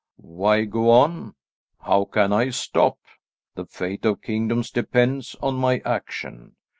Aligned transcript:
"Why 0.15 0.65
go 0.65 0.89
on; 0.89 1.35
how 1.81 2.05
can 2.05 2.33
I 2.33 2.49
stop? 2.49 2.97
The 3.53 3.67
fate 3.67 4.03
of 4.03 4.23
kingdoms 4.23 4.71
depends 4.71 5.35
on 5.43 5.53
my 5.57 5.77
action. 5.85 6.55